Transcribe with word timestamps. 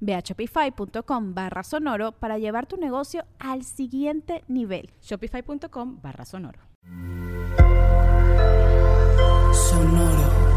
Ve 0.00 0.14
a 0.14 0.20
shopify.com 0.20 1.34
barra 1.34 1.62
sonoro 1.62 2.12
para 2.12 2.38
llevar 2.38 2.66
tu 2.66 2.76
negocio 2.76 3.24
al 3.38 3.64
siguiente 3.64 4.44
nivel. 4.48 4.90
Shopify.com 5.02 6.00
barra 6.02 6.24
sonoro. 6.24 6.60
Sonoro. 9.52 10.48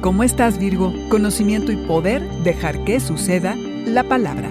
¿Cómo 0.00 0.22
estás 0.22 0.58
Virgo? 0.58 0.92
Conocimiento 1.08 1.72
y 1.72 1.76
poder, 1.76 2.22
dejar 2.44 2.84
que 2.84 3.00
suceda 3.00 3.56
la 3.56 4.04
palabra. 4.04 4.50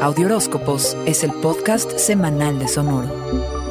Audioróscopos 0.00 0.96
es 1.06 1.24
el 1.24 1.32
podcast 1.32 1.90
semanal 1.98 2.58
de 2.58 2.68
Sonoro. 2.68 3.65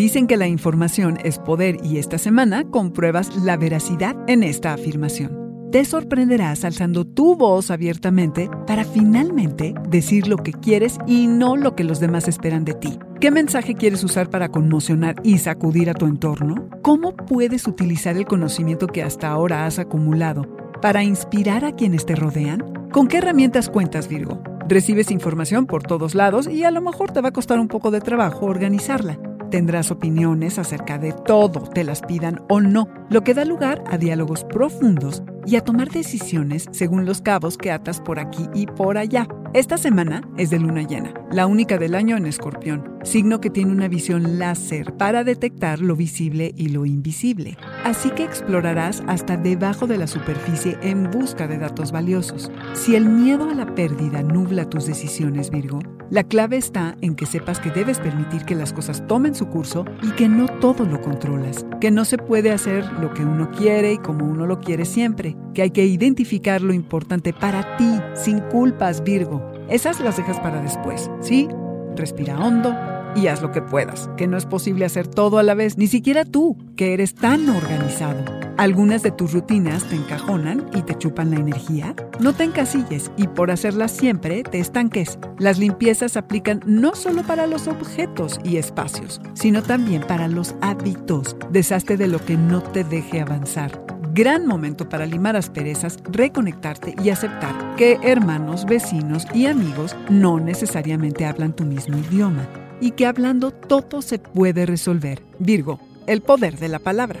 Dicen 0.00 0.26
que 0.26 0.38
la 0.38 0.48
información 0.48 1.18
es 1.24 1.38
poder 1.38 1.76
y 1.84 1.98
esta 1.98 2.16
semana 2.16 2.64
compruebas 2.64 3.36
la 3.36 3.58
veracidad 3.58 4.16
en 4.28 4.42
esta 4.42 4.72
afirmación. 4.72 5.68
Te 5.72 5.84
sorprenderás 5.84 6.64
alzando 6.64 7.04
tu 7.04 7.36
voz 7.36 7.70
abiertamente 7.70 8.48
para 8.66 8.84
finalmente 8.84 9.74
decir 9.90 10.26
lo 10.26 10.38
que 10.38 10.54
quieres 10.54 10.96
y 11.06 11.26
no 11.26 11.54
lo 11.54 11.76
que 11.76 11.84
los 11.84 12.00
demás 12.00 12.28
esperan 12.28 12.64
de 12.64 12.72
ti. 12.72 12.98
¿Qué 13.20 13.30
mensaje 13.30 13.74
quieres 13.74 14.02
usar 14.02 14.30
para 14.30 14.48
conmocionar 14.48 15.16
y 15.22 15.36
sacudir 15.36 15.90
a 15.90 15.94
tu 15.94 16.06
entorno? 16.06 16.70
¿Cómo 16.80 17.14
puedes 17.14 17.66
utilizar 17.66 18.16
el 18.16 18.24
conocimiento 18.24 18.86
que 18.86 19.02
hasta 19.02 19.28
ahora 19.28 19.66
has 19.66 19.78
acumulado 19.78 20.46
para 20.80 21.04
inspirar 21.04 21.66
a 21.66 21.72
quienes 21.72 22.06
te 22.06 22.16
rodean? 22.16 22.88
¿Con 22.90 23.06
qué 23.06 23.18
herramientas 23.18 23.68
cuentas, 23.68 24.08
Virgo? 24.08 24.42
Recibes 24.66 25.10
información 25.10 25.66
por 25.66 25.82
todos 25.82 26.14
lados 26.14 26.48
y 26.48 26.64
a 26.64 26.70
lo 26.70 26.80
mejor 26.80 27.10
te 27.10 27.20
va 27.20 27.28
a 27.28 27.32
costar 27.32 27.60
un 27.60 27.68
poco 27.68 27.90
de 27.90 28.00
trabajo 28.00 28.46
organizarla. 28.46 29.18
Tendrás 29.50 29.90
opiniones 29.90 30.60
acerca 30.60 30.96
de 30.98 31.12
todo, 31.12 31.62
te 31.62 31.82
las 31.82 32.02
pidan 32.02 32.40
o 32.48 32.60
no, 32.60 32.88
lo 33.10 33.24
que 33.24 33.34
da 33.34 33.44
lugar 33.44 33.82
a 33.90 33.98
diálogos 33.98 34.44
profundos 34.44 35.24
y 35.44 35.56
a 35.56 35.64
tomar 35.64 35.90
decisiones 35.90 36.66
según 36.70 37.04
los 37.04 37.20
cabos 37.20 37.58
que 37.58 37.72
atas 37.72 38.00
por 38.00 38.20
aquí 38.20 38.48
y 38.54 38.66
por 38.66 38.96
allá. 38.96 39.26
Esta 39.52 39.76
semana 39.76 40.22
es 40.36 40.50
de 40.50 40.60
luna 40.60 40.82
llena, 40.82 41.12
la 41.32 41.48
única 41.48 41.78
del 41.78 41.96
año 41.96 42.16
en 42.16 42.26
escorpión, 42.26 42.98
signo 43.02 43.40
que 43.40 43.50
tiene 43.50 43.72
una 43.72 43.88
visión 43.88 44.38
láser 44.38 44.96
para 44.96 45.24
detectar 45.24 45.80
lo 45.80 45.96
visible 45.96 46.52
y 46.56 46.68
lo 46.68 46.86
invisible. 46.86 47.56
Así 47.84 48.10
que 48.10 48.22
explorarás 48.22 49.02
hasta 49.08 49.36
debajo 49.36 49.88
de 49.88 49.98
la 49.98 50.06
superficie 50.06 50.78
en 50.82 51.10
busca 51.10 51.48
de 51.48 51.58
datos 51.58 51.90
valiosos. 51.90 52.52
Si 52.74 52.94
el 52.94 53.08
miedo 53.08 53.50
a 53.50 53.54
la 53.54 53.74
pérdida 53.74 54.22
nubla 54.22 54.70
tus 54.70 54.86
decisiones, 54.86 55.50
Virgo, 55.50 55.80
la 56.10 56.24
clave 56.24 56.56
está 56.56 56.96
en 57.00 57.14
que 57.14 57.26
sepas 57.26 57.60
que 57.60 57.70
debes 57.70 57.98
permitir 57.98 58.44
que 58.44 58.54
las 58.54 58.72
cosas 58.72 59.06
tomen 59.06 59.34
su 59.34 59.46
curso 59.46 59.84
y 60.02 60.10
que 60.12 60.28
no 60.28 60.46
todo 60.46 60.84
lo 60.84 61.00
controlas, 61.00 61.64
que 61.80 61.90
no 61.90 62.04
se 62.04 62.18
puede 62.18 62.50
hacer 62.50 62.84
lo 62.94 63.14
que 63.14 63.24
uno 63.24 63.50
quiere 63.50 63.94
y 63.94 63.98
como 63.98 64.26
uno 64.26 64.46
lo 64.46 64.60
quiere 64.60 64.84
siempre, 64.84 65.36
que 65.54 65.62
hay 65.62 65.70
que 65.70 65.86
identificar 65.86 66.62
lo 66.62 66.72
importante 66.72 67.32
para 67.32 67.76
ti, 67.76 68.00
sin 68.14 68.40
culpas, 68.40 69.02
Virgo 69.02 69.50
esas 69.70 70.00
las 70.00 70.16
dejas 70.16 70.40
para 70.40 70.60
después, 70.60 71.08
¿sí? 71.20 71.48
Respira 71.94 72.38
hondo 72.38 72.74
y 73.14 73.28
haz 73.28 73.40
lo 73.40 73.52
que 73.52 73.62
puedas, 73.62 74.10
que 74.16 74.26
no 74.26 74.36
es 74.36 74.44
posible 74.44 74.84
hacer 74.84 75.06
todo 75.06 75.38
a 75.38 75.44
la 75.44 75.54
vez, 75.54 75.78
ni 75.78 75.86
siquiera 75.86 76.24
tú, 76.24 76.58
que 76.76 76.92
eres 76.92 77.14
tan 77.14 77.48
organizado. 77.48 78.39
Algunas 78.56 79.02
de 79.02 79.10
tus 79.10 79.32
rutinas 79.32 79.84
te 79.88 79.96
encajonan 79.96 80.68
y 80.74 80.82
te 80.82 80.96
chupan 80.96 81.30
la 81.30 81.40
energía. 81.40 81.94
No 82.18 82.32
te 82.32 82.44
encasilles 82.44 83.10
y 83.16 83.26
por 83.28 83.50
hacerlas 83.50 83.90
siempre 83.90 84.42
te 84.42 84.60
estanques. 84.60 85.18
Las 85.38 85.58
limpiezas 85.58 86.16
aplican 86.16 86.60
no 86.66 86.94
solo 86.94 87.22
para 87.22 87.46
los 87.46 87.68
objetos 87.68 88.40
y 88.44 88.56
espacios, 88.56 89.20
sino 89.34 89.62
también 89.62 90.02
para 90.02 90.28
los 90.28 90.54
hábitos. 90.60 91.36
Deshazte 91.50 91.96
de 91.96 92.08
lo 92.08 92.24
que 92.24 92.36
no 92.36 92.62
te 92.62 92.84
deje 92.84 93.20
avanzar 93.20 93.80
gran 94.12 94.46
momento 94.46 94.88
para 94.88 95.06
limar 95.06 95.36
asperezas, 95.36 95.98
reconectarte 96.10 96.94
y 97.02 97.10
aceptar 97.10 97.76
que 97.76 97.98
hermanos, 98.02 98.66
vecinos 98.66 99.24
y 99.34 99.46
amigos 99.46 99.96
no 100.08 100.40
necesariamente 100.40 101.26
hablan 101.26 101.54
tu 101.54 101.64
mismo 101.64 101.96
idioma 101.96 102.48
y 102.80 102.92
que 102.92 103.06
hablando 103.06 103.50
todo 103.50 104.02
se 104.02 104.18
puede 104.18 104.66
resolver. 104.66 105.22
Virgo, 105.38 105.80
el 106.06 106.22
poder 106.22 106.58
de 106.58 106.68
la 106.68 106.78
palabra. 106.78 107.20